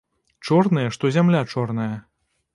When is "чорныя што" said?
0.47-1.13